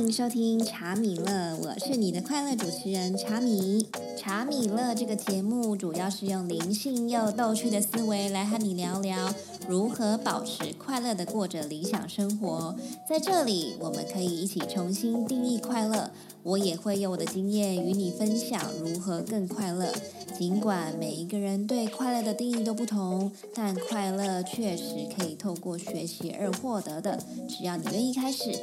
[0.00, 3.86] 欢迎收听茶米乐，我是你的快乐主持人茶米。
[4.16, 9.30] 茶米乐这个节目主要是用灵性又逗趣的思维来和你聊聊
[9.68, 12.74] 如何保持快乐的过着理想生活。
[13.06, 16.10] 在这里，我们可以一起重新定义快乐。
[16.42, 19.92] 我也会用我的经验与你分享如何更快乐。
[20.38, 27.18] 尽管每一个人对快乐的定义都不同，但快乐确实可以透过学习而获得的。
[27.48, 28.58] 只要你愿意开始，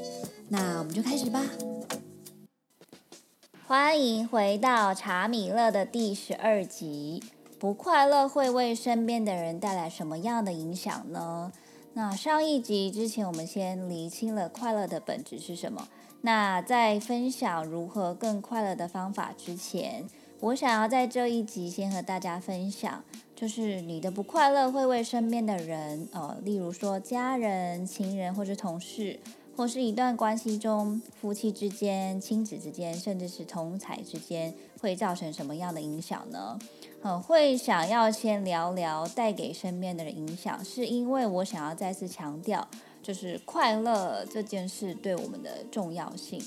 [0.50, 1.44] 那我们就开始吧。
[3.68, 7.22] 欢迎回到查米勒的第十二集。
[7.60, 11.52] 不快乐会为身边的人带来什么样的影响呢？
[11.98, 15.88] 那上一集之前，我们先厘清了快乐的本质是什么。
[16.22, 20.06] 那在分享如何更快乐的方法之前，
[20.42, 23.04] 我想要在这一集先和大家分享，
[23.36, 29.20] 就是你的不快乐会为身边的人，呃，例如说家人、情人或者同事，
[29.56, 36.60] 或是一段关系中夫妻之间、亲子之间，甚至是同才之间，会造成什么样的影响呢？
[37.08, 42.68] 呃，会想要先聊聊带给身边的人影响，是因为我想要再次强调，
[43.02, 46.38] 就是快乐这件事对我们的重要性，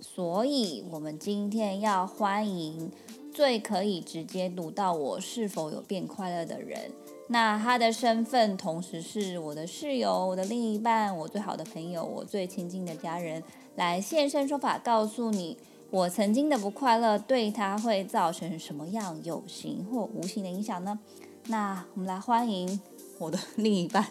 [0.00, 2.90] 所以我们今天要欢迎。
[3.34, 6.90] 最可以直接读到我是否有变快乐的人，
[7.28, 13.40] 那他的身份同时是我的室友、我的另一半、我最好的朋友、我最亲近的家人，
[13.76, 15.56] 来现身说法，告诉你
[15.90, 20.98] 我曾经的不快乐对他会造成什么样有形或无形的影响呢？
[21.46, 22.78] 那我们来欢迎
[23.16, 24.06] 我的另一半。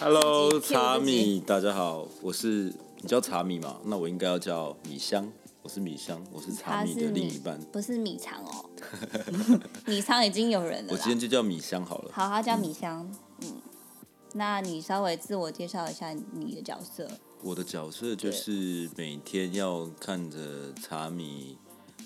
[0.00, 3.78] Hello，茶米，大家好，我是你叫茶米嘛？
[3.86, 5.26] 那我应该要叫米香。
[5.62, 8.68] 我是米香，我是茶米的另一半，不是米肠哦。
[9.86, 12.10] 米仓已经有人了，我今天就叫米香好了。
[12.12, 13.10] 好，他叫米香。
[13.40, 13.54] 嗯，
[14.34, 17.08] 那你稍微自我介绍一下你的角色。
[17.40, 21.56] 我的角色就是每天要看着茶米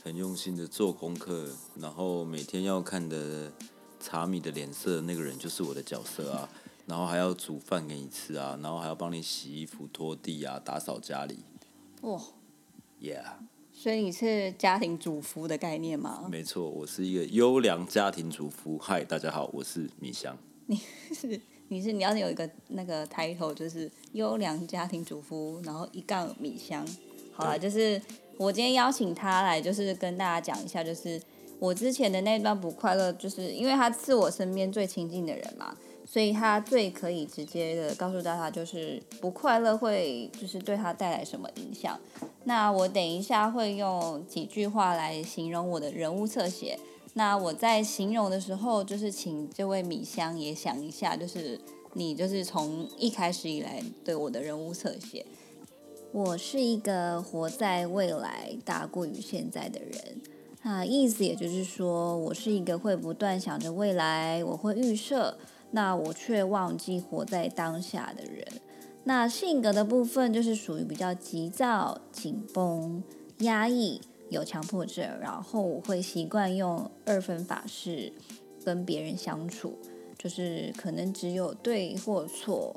[0.05, 3.51] 很用心的做功课，然后每天要看的
[3.98, 6.48] 茶米的脸色那个人就是我的角色啊。
[6.85, 11.39] 然后还要煮饭给你吃啊，然后还要帮你洗衣服、拖地啊、打扫家里。
[12.03, 12.21] 哇
[13.01, 13.25] ，Yeah。
[13.73, 16.29] 所以你是家庭主妇的概念吗？
[16.31, 18.77] 没错，我是一个优良家庭主妇。
[18.79, 20.37] 嗨，大家好，我是米香。
[20.67, 20.79] 你
[21.15, 26.86] 是你是你要有一个那个抬头，就是优良家庭主妇，然后一杠米香。
[27.33, 28.00] 好了，就是
[28.36, 31.20] 我今天邀请他来，就是跟大家讲一下，就是
[31.58, 35.77] 我之前的那段不快乐，就是因为他是我身边最亲近的人嘛。
[36.05, 41.98] 所以他最可以直接的告诉大家，就是不快乐会就是对他带来什么影响。
[42.44, 46.79] 那我等一下会用几句话来形容我的人物侧写。
[47.14, 51.61] 那我在形容的时候，就是请这位米香也想一下，就是
[51.95, 55.27] 你就是从一开始以来对我的人物侧写。
[56.12, 60.20] 我是一个活在未来大过于现在的人。
[60.62, 65.39] 那意思也就是说，我是一个会不断想着未来，我会预设。
[65.74, 68.46] 那我却忘记活在当下的人，
[69.05, 73.02] 那性格的部分就是属于比较急躁、紧绷、
[73.39, 73.98] 压抑、
[74.33, 78.13] 有强迫症，然后我会习惯用二分法式
[78.65, 79.79] 跟别人相处，
[80.19, 82.75] 就是可能只有对或错，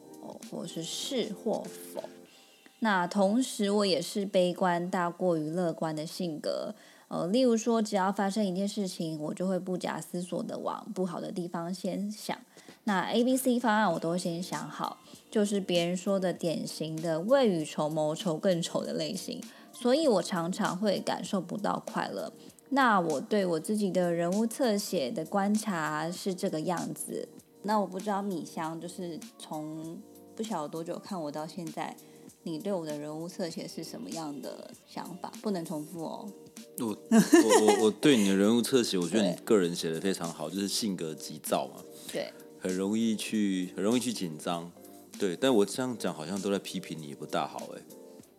[0.51, 2.03] 或是是或否。
[2.79, 6.75] 那同时我也是悲观大过于乐观的性格，
[7.07, 12.37] 呃，例如说只要发生一件事情，我就会不假思索的往不好的地方先想。
[12.83, 14.99] 那 A、B、C 方案我都先想好，
[15.31, 19.41] 就是别人说的典型的未雨绸缪、愁更愁的类型，
[19.75, 22.31] 所以我常常会感受不到快乐。
[22.69, 27.27] 那我对我自己的人物侧写的观察是这个样子。
[27.61, 30.01] 那我不知道米香就是从
[30.35, 31.95] 不晓得多久看我到现在，
[32.43, 35.31] 你对我的人物侧写是什么样的想法？
[35.41, 36.27] 不能重复哦。
[36.79, 41.83] 我我我我对你的人物侧写，我觉得你个人写的非常好，就是性格急躁嘛。
[42.11, 42.31] 对。
[42.59, 44.71] 很容易去，很容易去紧张，
[45.19, 45.35] 对。
[45.35, 47.81] 但我这样讲好像都在批评你，也不大好哎。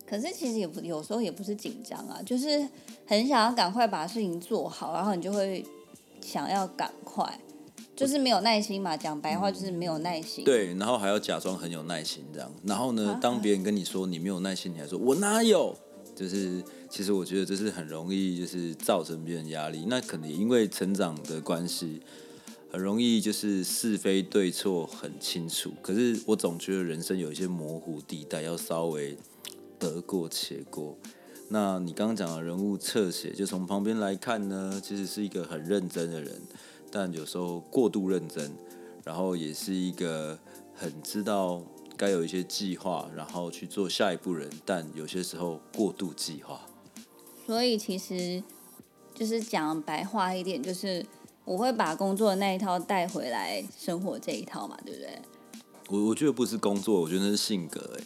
[0.09, 2.67] 可是其实也不，有时候也不是紧张啊，就是
[3.05, 5.65] 很想要赶快把事情做好，然后你就会
[6.21, 7.39] 想要赶快，
[7.95, 8.95] 就是没有耐心嘛。
[8.95, 10.45] 讲白话就是没有耐心。
[10.45, 12.49] 对，然后还要假装很有耐心这样。
[12.63, 15.75] 然后呢，当别人跟你说你没有耐心，你还说我哪有？
[16.15, 19.85] 就是其实我觉得这是很容易，就是造成别人压力。
[19.87, 22.01] 那可能因为成长的关系。
[22.69, 29.17] 很容易就是是非对错很清楚，可是我总觉得人生有一些模糊地带，要稍微
[29.79, 30.97] 得过且过。
[31.49, 36.41] 那你刚刚讲的人物侧写，就从旁边来看呢，其实是一个很认真的人，
[36.91, 38.51] 但有时候过度认真，
[39.05, 40.37] 然后也是一个
[40.75, 41.61] 很知道
[41.95, 46.59] 该有一些计划，然后去做下一步人，但有些时候过度计划。
[47.45, 48.43] 所以其实
[49.15, 51.05] 就是讲白话一点，就是
[51.45, 55.21] 我会把工作的那一套带回来生活这一套嘛，对不对？
[55.87, 58.03] 我我觉得不是工作，我觉得那是性格，哎，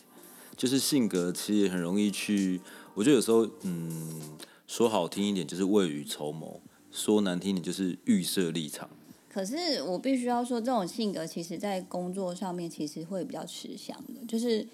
[0.55, 2.61] 就是性格其实很容易去，
[2.93, 4.37] 我觉得有时候，嗯，
[4.67, 6.59] 说好听一点就是未雨绸缪，
[6.91, 8.89] 说难听一点就是预设立场。
[9.29, 14.67] 可是我必须要说，这种性格其实在工作上面其实会比较吃香的，就是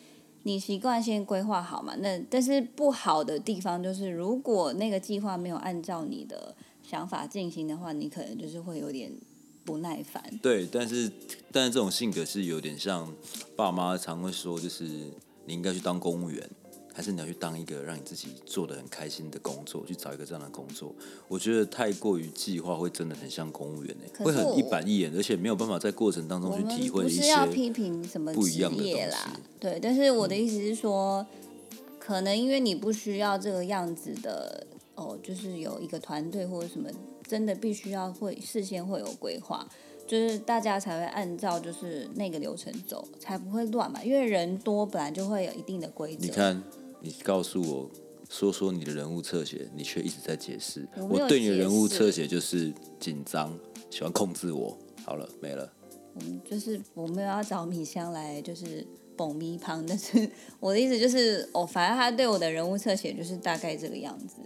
[0.44, 1.96] 你习惯先规划好嘛。
[1.98, 9.12] 那但是不好的地方就是，如果那个计划没有按照你的想法进行的话，你可能就是会有点
[9.64, 10.24] 不耐烦。
[10.42, 11.12] 对，但是
[11.52, 13.14] 但是这种性格是有点像
[13.56, 14.86] 爸妈常会说，就是
[15.48, 16.48] 你应该去当公务员。
[16.94, 20.92] 还是你要去当一个让你自己做的很开心的工作，去找一个这样的工作。
[21.28, 27.22] 我觉得太过于计划会真的很像公务员哎，会很一板一眼，而且没有办法在过程当中去体会一些
[28.34, 29.18] 不一样的东西。
[29.60, 31.24] 对，但是我的意思是说，
[32.00, 34.66] 可能因为你不需要这个样子的
[34.96, 36.90] 哦，就是有一个团队或者什么，
[37.28, 39.70] 真的必须要会事先会有规划，
[40.08, 44.04] 就是大家才会按照就是那个流程走，才不会乱嘛。
[44.04, 46.26] 因为人多本来就会有一定的规则。
[46.26, 46.64] 你看。
[47.00, 47.90] 你告诉我
[48.28, 50.86] 说说你的人物侧写，你却一直在解释。
[51.08, 53.56] 我对你的人物侧写就是紧张，
[53.92, 54.76] 喜欢控制我。
[55.06, 55.72] 好了，没了。
[56.16, 60.28] 嗯，就是我没有要找米香来，就是捧咪旁，但是
[60.60, 64.38] 我的意思就是，哦，反正他对我的人物侧写就是大概这个样子。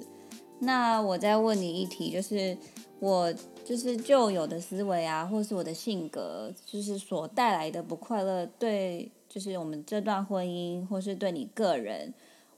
[0.59, 2.55] 那我再问你一题，就是
[3.01, 3.33] 我
[3.65, 12.13] 就是旧有的思维啊，或是我的性格，就是所带来的不快乐，对，就是我们这段婚姻，或是对你个人。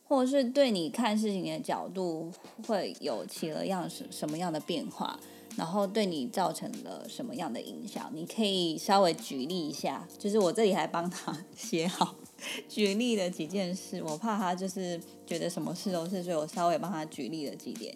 [0.05, 2.29] 或是对你看事情的角度
[2.67, 5.17] 会有起了样什什么样的变化，
[5.55, 8.11] 然后对你造成了什么样的影响？
[8.13, 12.13] 你可以稍微举例一下，就是我这里还帮他 写好
[12.69, 17.95] 举例了几件事，我怕他就是觉得什么事都是，所以我稍微帮他举例了几点。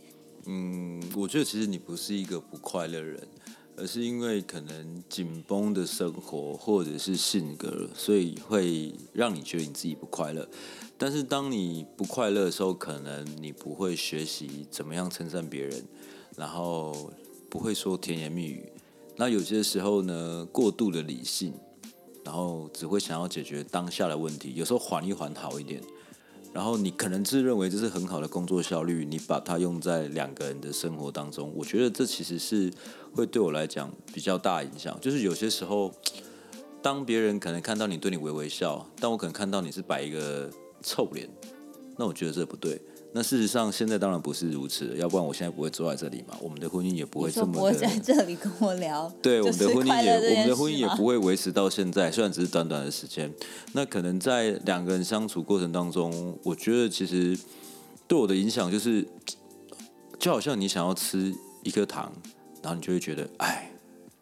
[0.49, 3.27] 嗯，我觉得其实你不是一个不快乐人，
[3.75, 10.47] 而是因为可能紧绷的生活或者是性格，所以会让你觉得你自己不快乐。
[10.97, 15.83] 但是当你不快乐的时候，可能你不会学习怎么样称赞别人，
[16.37, 17.11] 然后
[17.49, 18.71] 不会说甜言蜜语。
[19.17, 21.53] 那有些时候呢，过度的理性，
[22.23, 24.53] 然后只会想要解决当下的问题。
[24.55, 25.81] 有时候缓一缓好一点。
[26.57, 32.73] 然后你可能自认为这是很好的工作效率，你把它用在两个人的生活当中，我觉得这其实是
[33.13, 34.97] 会对我来讲比较大影响。
[34.99, 35.93] 就是有些时候，
[36.81, 40.49] 当别人可能看到你对你微微笑，但我可能看到你是摆一个。
[40.83, 41.27] 臭脸，
[41.97, 42.79] 那我觉得这不对。
[43.17, 46.37] 那事实上，现在当然不是如此，要不然我现在不会坐在这里嘛。
[46.39, 49.11] 我们的婚姻也不会这么不会在这里跟我聊。
[49.23, 52.11] 对，我们的婚姻也，我们的婚姻也不会维持到现在。
[52.11, 53.33] 虽然只是短短的时间，
[53.73, 57.35] 那可能在两个人相处过程当中，我觉得其实
[58.07, 59.03] 对我的影响就是，
[60.19, 62.13] 就好像你想要吃一颗糖，
[62.61, 63.71] 然后你就会觉得，哎，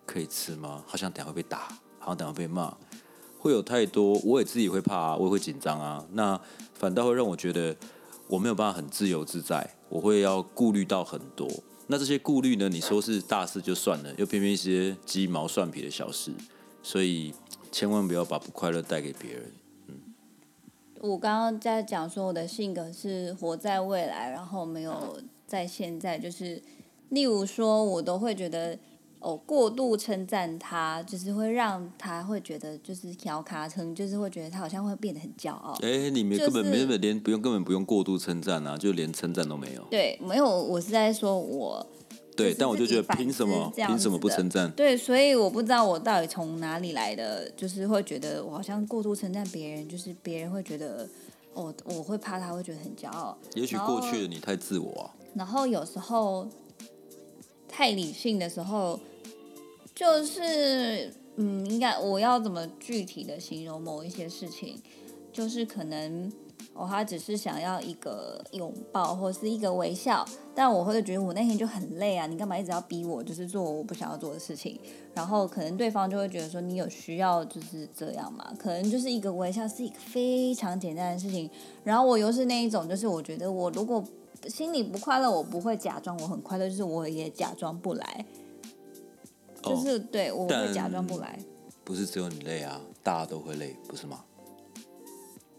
[0.05, 0.81] 可以吃吗？
[0.87, 1.67] 好像等下会被打，
[1.99, 2.73] 好像等下被骂。
[3.39, 6.01] 会有太多，我也自己会怕，我也会紧张啊。
[6.13, 6.39] 那
[6.73, 7.75] 反倒会让我觉得
[8.27, 11.47] 我没有办法很自由自在，我会要顾虑到很多。
[11.87, 12.67] 那这些顾虑呢？
[12.67, 16.31] 你说是大事就算了，又偏偏一些鸡毛蒜皮的小事，
[16.81, 17.33] 所以
[17.71, 19.51] 千万不要把不快乐带给别人。
[19.87, 19.93] 嗯，
[21.01, 26.61] 我刚刚在讲说我的性格是活在未来，然后没有在现在，就是
[27.09, 28.77] 例如说，我都会觉得。
[29.25, 35.75] 哦，过度称赞他，就是会让他会觉得就是调卡称，就是会觉得他好像会变得很骄傲。
[35.81, 39.81] 哎，你们根本没有连不用根本不用过度称赞啊，就连称赞都没有。
[39.89, 41.83] 对，没有，我是在说我。
[42.37, 44.69] 对，但我就觉得凭什么凭什么不称赞？
[44.73, 51.09] 对，所以我不知道我到底从哪里来的，就是会觉得我好像过度称赞别人，就是别人会觉得
[51.55, 53.35] 哦，我会怕他会觉得很骄傲。
[53.55, 55.09] 也许过去的你太自我。
[55.33, 56.47] 然后有时候
[57.67, 58.99] 太理性的时候。
[59.95, 64.77] 就是，嗯，应该我要怎么具体的形容某一些事情？
[65.31, 66.31] 就是可能，
[66.73, 74.77] 哦，他只是想要一个拥抱或是一个微笑，但我会觉得我那天就很累啊，你干嘛一直要逼我，就是做我不想要做的事情？
[75.13, 78.53] 然后可能对方就会觉得说，你有需要就是这样嘛？
[78.59, 81.49] 可能就是一个微笑是一个非常简单的事情，
[81.85, 84.03] 然后我又是那一种，就是我觉得我如果
[84.47, 88.25] 心里不快乐，我不会假装我很快乐，就是我也假装不来。
[89.69, 91.39] 就是对我会假装不来，
[91.83, 94.23] 不是只有你累啊，大家都会累，不是吗？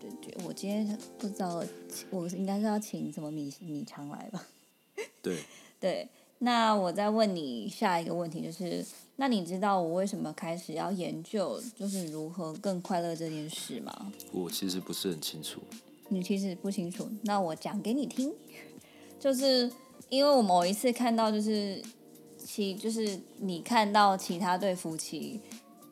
[0.00, 1.62] 对对，我今天不知道，
[2.10, 4.46] 我应该是要请什么米米肠来吧？
[5.22, 5.38] 对
[5.80, 6.08] 对，
[6.38, 8.84] 那我再问你下一个问题，就是
[9.16, 14.12] 那你知道我为什么开始要研究就是如何更快乐这件事吗？
[14.32, 15.60] 我其实不是很清楚。
[16.08, 18.32] 你其实不清楚，那我讲给你听，
[19.18, 19.70] 就是
[20.08, 21.82] 因为我某一次看到就是
[22.75, 25.40] 就是你看到其他对夫妻。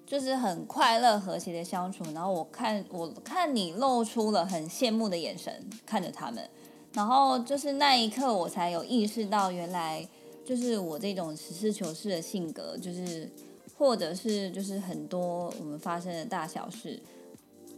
[0.07, 5.51] 就是很快乐和谐的相处，然后我看我看你露出了很羡慕的眼神
[5.87, 6.49] 看着他们，
[6.93, 10.07] 然后就是那一刻我才有意识到，原来
[10.45, 13.29] 就是我这种实事求是的性格，就是
[13.79, 17.01] 或者是就是很多我们发生的大小事，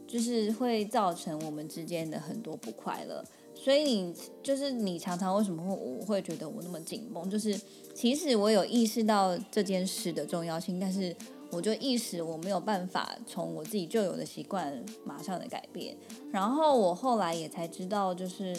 [0.06, 3.24] 就是会造成我们之间的很多不快乐。
[3.54, 7.28] 所以你就是你常常为什么会我会觉得我那么紧绷？
[7.30, 7.58] 就是
[7.94, 11.14] 其实我有意识到这件事的重要性，但是。
[11.52, 15.96] 我就意识我没有办法从我自己旧有的习惯马上的改变，
[16.32, 18.54] 然后我后来也才知道，就是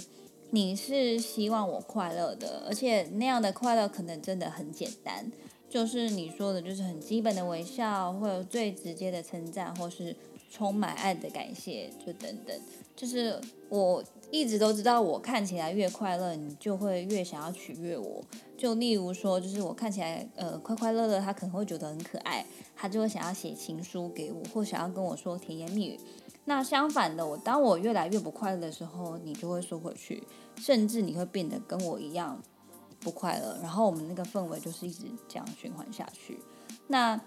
[0.51, 5.30] 你是希望我快乐的，而且那样的快乐可能真的很简单，
[5.70, 10.16] 就是你说的，就是很基本的微笑，或者最直接的称赞，或是
[10.50, 12.60] 充满爱的感谢，就等等，
[12.96, 13.39] 就是
[13.70, 18.24] 我一直都知道，我看起来越快乐，你就会越想要取悦我。
[18.58, 22.46] 就例如说，就是我看起来呃快快乐乐，他可能会觉得很可爱。
[22.75, 26.00] 他就会想要写情书给我，或想要跟我说甜言蜜语。
[26.46, 30.24] 那相反的，我当我越来越不快乐的时候，你就会说回去，
[30.58, 32.42] 甚至你会变得跟我一样
[33.00, 33.58] 不快乐。
[33.62, 36.39] 然后我们那个氛围就是一直这样循环下去。
[36.88, 37.20] 那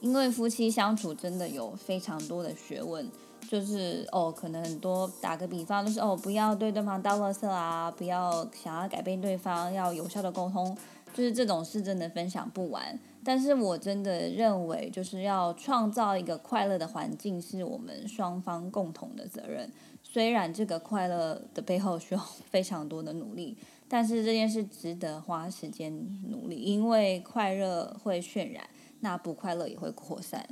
[0.00, 3.06] 因为夫妻相处真的有非常多的学问，
[3.48, 10.76] 就是哦，可能很多打个比方，就是哦，不要对对方倒垃圾啊，不要想要改变对方，要有效的沟通，
[11.12, 12.98] 就是这种事真的分享不完。
[13.22, 19.70] 但是我真的认为，就是要创造一个快乐的环境，是我们双方共同的责任。
[20.02, 25.92] 虽然这个快乐的背后需要非常多的努力，但是这件事值得花时间
[26.30, 28.66] 努力，因为快乐会渲染，
[29.00, 30.48] 那不快乐也会扩散。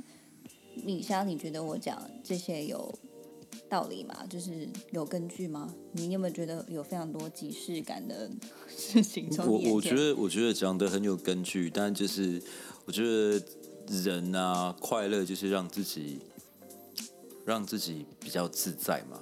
[0.83, 2.93] 米香，你觉得我讲这些有
[3.67, 4.25] 道理吗？
[4.29, 5.73] 就是有根据吗？
[5.91, 8.29] 你有没有觉得有非常多即视感的？
[8.69, 12.41] 事情我我觉得我觉得讲的很有根据，但就是
[12.85, 13.41] 我觉得
[13.87, 16.19] 人啊快乐就是让自己
[17.45, 19.19] 让自己比较自在嘛。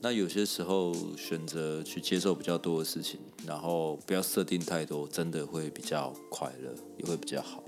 [0.00, 7.62] 那有些时候选择去接受比较多的事情，然后不要设定太多，真的会比较快乐，也会比较好。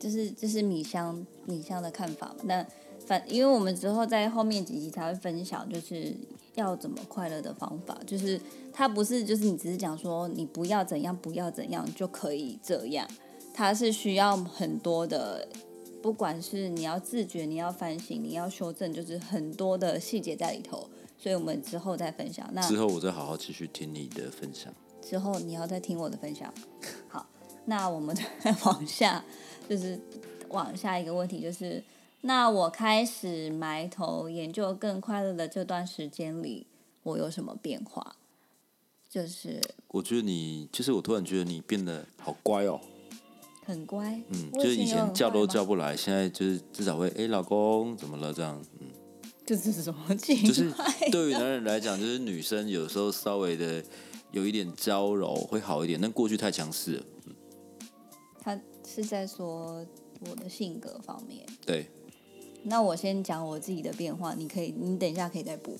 [0.00, 2.34] 这是这是米香米香的看法。
[2.42, 2.66] 那
[3.06, 6.16] 反因为我们之后在后面几集才会分享，就是。
[6.56, 8.38] 要怎么快乐的方法，就是
[8.72, 13.08] 它不是就是你只是讲说你不要怎样不要怎样就可以这样，
[13.54, 15.48] 它是需要很多的，
[16.02, 20.90] 不管是你要自觉、你要反省、你要修正，就是很多的细节在里头。
[21.16, 22.50] 所以我们之后再分享。
[22.52, 24.74] 那之后我再好好继续听你的分享。
[25.00, 26.52] 之后你要再听我的分享。
[27.08, 27.24] 好，
[27.64, 29.24] 那我们再 往下，
[29.70, 29.98] 就是
[30.48, 31.82] 往下一个问题就是。
[32.22, 36.66] 那我开始埋头研究更快乐的这段时间里，
[37.02, 38.16] 我有什么变化？
[39.08, 39.58] 就是
[39.88, 42.78] 我觉得你，就是我突然觉得你变得好乖哦，
[43.64, 44.20] 很乖。
[44.28, 48.62] 嗯，就是以前叫都叫不来，现在就是至少会哎，老公怎么了这样？
[48.80, 48.88] 嗯，
[49.46, 50.14] 就是什么？
[50.14, 50.70] 就是
[51.10, 53.82] 对于男人来讲，就是女生有时候稍微的
[54.30, 57.04] 有一点娇柔会好一点，但过去太强势了。
[57.24, 57.39] 嗯，他
[58.92, 59.86] 是在说
[60.28, 61.46] 我的性格方面。
[61.64, 61.86] 对。
[62.64, 65.78] 那我先讲我自己的变化，你可以，你等一下可以再补。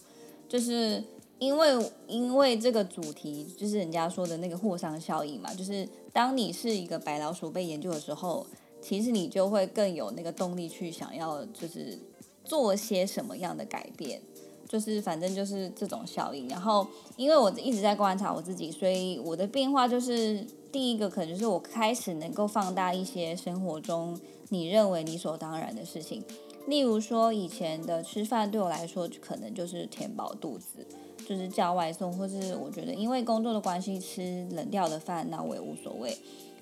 [0.48, 1.04] 就是
[1.38, 8.46] 因为因为这个主题，就是人家说的那个霍桑效应嘛，就是当你是一个白老鼠被研究的时候，
[8.80, 11.98] 其实你就会更有那个动力去想要，就是
[12.44, 14.22] 做些什么样的改变，
[14.66, 16.48] 就是反正就是这种效应。
[16.48, 16.86] 然后
[17.18, 24.18] 因为我一直在观察我自己，所以我的变化就是第一个可能就是我开始能够放大一些生活中
[24.50, 26.22] 你认为理所当然的事情。
[26.66, 30.86] 例如说，以前的吃饭对我来说，可能就是填饱肚子，
[31.26, 36.16] 就是叫外送，或是我觉得因为工作的关系吃冷掉的饭，那我也无所谓。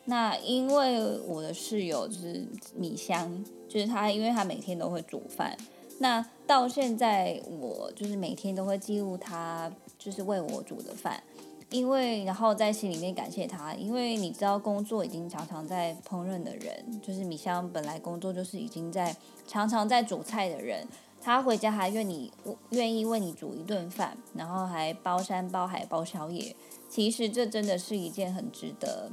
[0.05, 5.55] 那因为我的室友就是米香，就是他，因为他每天都会煮饭，
[5.99, 11.23] 那到现在我就是每天都会记录他就是为我煮的饭。
[11.71, 19.15] 因为，然后在心里面感谢他，因为你知道，工作已经常常在烹饪的人，就是米香本来工作就是已经在
[19.47, 20.89] 常常在煮菜的人，
[21.21, 22.33] 他回家还愿你
[22.71, 26.57] 愿意为你煮一顿饭，然后还包山包海包宵夜，
[26.89, 29.11] 其实这真的是一件很值得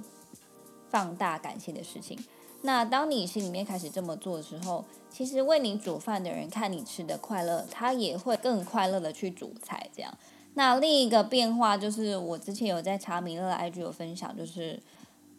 [0.90, 2.18] 放大感谢的事情。
[2.62, 10.18] 那当你心里面开始这么做的时候，其实为你煮饭的人看你吃的快乐，他也会更快乐的去煮菜，这样。
[10.56, 14.82] 那另一个变化就是，我之前有在查米勒 IG 有分享，就是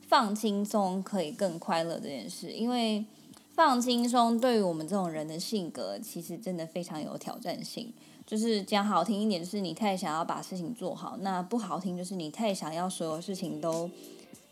[0.07, 3.05] 放轻松可以更快乐这件事，因为
[3.55, 7.93] 放轻松对于我们这种人的性格，其实真的非常有挑战性。
[8.27, 13.89] 就是讲好听一点，是你太想要把事情做好；那不好听，就是你太想要所有事情都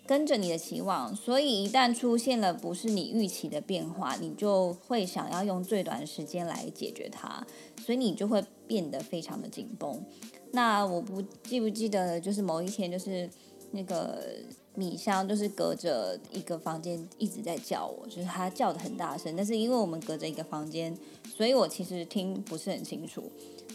[0.06, 1.14] 跟着你的期望。
[1.14, 7.44] 所以一旦出现了不是你预期的变化，你就会想要用最短的时间来解决它，
[7.84, 10.00] 所以你就会变得非常的紧绷。
[10.54, 13.28] 那我不记不记得，就是某一天，就是
[13.72, 14.22] 那个
[14.76, 20.96] 米香，就是隔着一个房间一直在叫我，就是他叫的很大声，但是因为我们隔着一个房间，
[21.36, 23.24] 所以我其实听不是很清楚。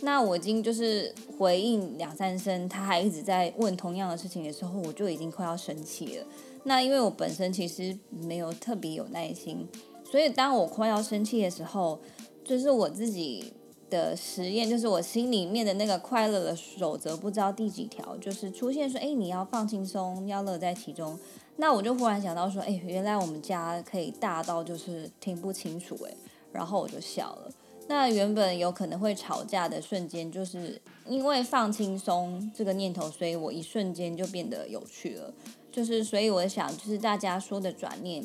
[0.02, 6.26] 那我已经就是回应两三声，他还一直在问同样的事情的时候，我就已经快要生气了。
[6.64, 9.68] 那因为我本身其实没有特别有耐心，
[10.10, 12.00] 所以当我快要生气的时候，
[12.46, 13.52] 就是我自己
[13.90, 21.18] 的实验，就是我心里面的那个快乐的守则，不知道第几条，就是出现说，哎，你要放轻松，要乐在其中。
[21.58, 26.14] 那我就忽然想到说，哎，原来我们家可以大到就是听不清楚，哎，
[26.54, 27.52] 然后我就笑了。
[27.88, 35.34] 那原本有可能会吵架的瞬间，就是因为放轻松这个念头，所以我一瞬间就变得有趣了。
[35.72, 38.24] 就是所以我想，就是大家说的转念，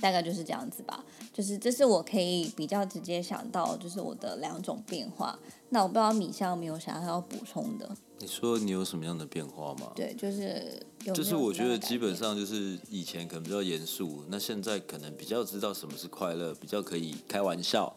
[0.00, 1.04] 大概就是这样子吧。
[1.32, 5.38] 就是这是我可以比较直接想到，就是我的两种变化。
[5.70, 7.90] 那我不知道米香有没有想要补充的？
[8.20, 9.92] 你说你有什么样的变化吗？
[9.96, 10.80] 对，就是
[11.12, 17.94] 就是我觉得基本上就是以前可能比较严肃，那现在可能比较知道什么是快乐，比较可以开玩笑。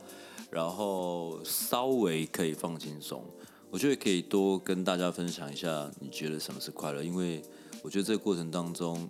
[0.50, 3.22] 然后稍微可以放轻松，
[3.70, 7.04] 我觉得可以多跟大家分享一下，你觉得什么是快乐？
[7.04, 7.44] 因为
[7.82, 9.10] 我觉得这个过程当中，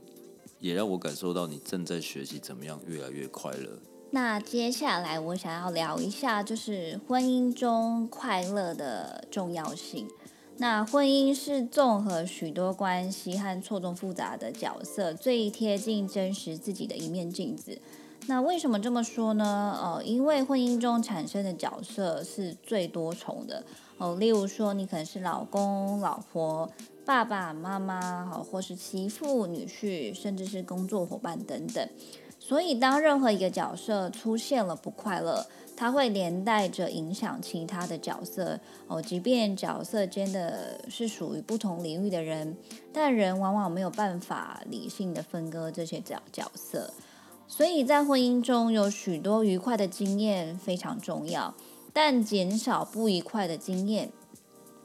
[0.60, 3.80] 也让我感受到你正在学习怎么样越来越快乐。
[4.12, 10.08] 那接下来我想要聊一下，就是婚姻中快乐的重要性。
[10.60, 17.80] 那婚姻是综合许多关系和错综复杂的角色，最贴近真实自己的一面镜子。
[18.26, 19.78] 那为什么这么说呢？
[19.80, 23.64] 呃，因为婚姻中产生的角色是最多重的
[23.98, 24.16] 哦。
[24.16, 26.70] 例如说，你可能是老公、老婆、
[27.08, 31.90] 爸爸妈妈，好，或是媳妇、女婿，甚至是工作伙伴等等。
[32.38, 39.02] 所以，当任何一个角色出现了不快乐，它会连带着影响其他的角色哦。
[39.02, 42.58] 即便角色间的是属于不同领域的人，
[42.92, 46.94] 但人往往没有办法理性的分割这些角角色。
[47.48, 51.56] 所以在婚姻中有许多愉快的经验非常重要，
[51.94, 54.12] 但减少不愉快的经验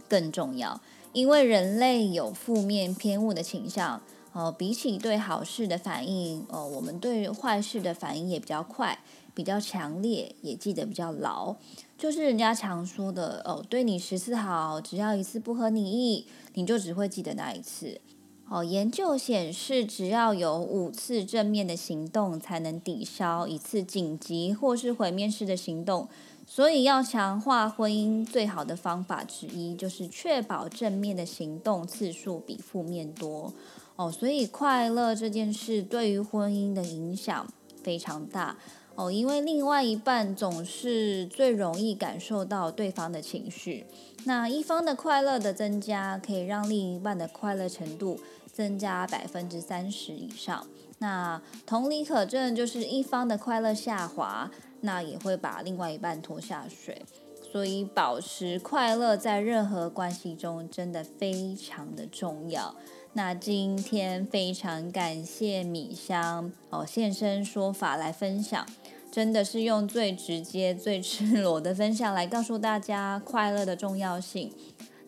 [0.09, 0.81] 更重要。
[1.13, 4.01] 因为人类有负面偏误的倾向，
[4.33, 8.99] 呃，比起对好事的反应，呃，我们对坏事的反应也比较快、
[9.35, 11.55] 比较强烈，也记得比较牢。
[11.99, 18.01] 就是人家常说的，哦，对你十次好，只要一次不合你意，你就只会记得那一次。
[18.49, 26.09] 哦，研究显示，只要有五次正面的行动，才能抵消一次紧急或是毁灭式的行动。
[26.47, 33.53] 所以，要强化婚姻最好的方法之一，就是确保正面的行动次数比负面多。
[33.97, 37.47] 哦，所以快乐这件事对于婚姻的影响
[37.83, 38.57] 非常大。
[38.95, 43.87] 哦，因为另外一半总是最容易感受到对方的情绪。
[44.25, 48.21] 那一方的快乐的增加，可以让另一半的快乐程度。
[48.53, 50.67] 增加百分之三十以上，
[50.99, 54.51] 那同理可证，就是一方的快乐下滑，
[54.83, 57.03] 那也会把另外一半拖下水。
[57.51, 62.75] 所以保持快乐在任何关系中真的非常的重要。
[63.15, 68.67] 那今天非常感谢米香哦现身说法来分享，
[69.11, 74.51] 真的是用最直接、最赤裸的分享来告诉大家快乐的重要性。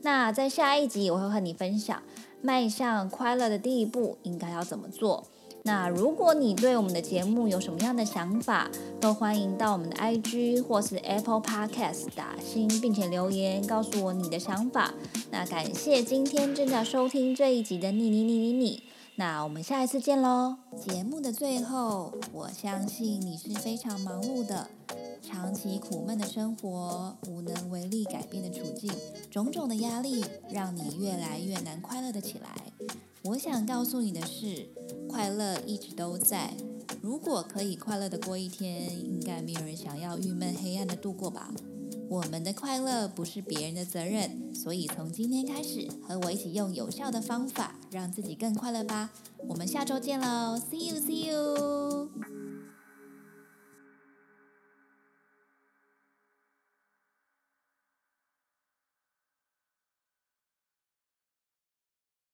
[0.02, 2.02] 那在下一集我会和你分享。
[2.42, 5.26] 迈向快乐的第一步应该要怎么做？
[5.66, 14.92] 那如果你对我们的节目有什么样的想法，都欢迎到我们的 IG 或是 Apple Podcast 打星，并且留言告诉我你的想法。
[15.30, 18.82] 那感谢今天正在收听这一集的你你你你你。
[19.16, 20.56] 那我们下一次见喽！
[20.76, 24.68] 节目的最后，我相信你是非常忙碌的。
[25.22, 28.92] 长期苦闷的生活，无能为力改变的处境，
[29.30, 32.54] 种种的压力让你越来越难快乐的起来。
[33.22, 34.68] 我想告诉你的是，
[35.14, 36.52] 快乐一直都在。
[37.00, 41.52] 如果可以快乐的过一天，应该没有人想要郁闷黑暗的度过吧？
[42.10, 49.10] 我们的快乐不是别人的责任，所以从今天开始，和我一起用有效的方法，让自己更快乐吧。
[49.46, 52.03] 我们下周见喽，See you, see you。